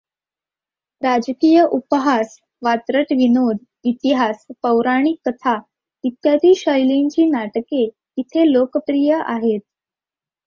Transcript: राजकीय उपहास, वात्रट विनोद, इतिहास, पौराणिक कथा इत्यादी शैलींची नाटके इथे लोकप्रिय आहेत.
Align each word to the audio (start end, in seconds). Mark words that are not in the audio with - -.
राजकीय 1.01 1.61
उपहास, 1.71 2.37
वात्रट 2.61 3.11
विनोद, 3.11 3.59
इतिहास, 3.85 4.45
पौराणिक 4.63 5.29
कथा 5.29 5.55
इत्यादी 6.03 6.53
शैलींची 6.55 7.25
नाटके 7.29 7.83
इथे 8.17 8.51
लोकप्रिय 8.51 9.13
आहेत. 9.25 9.61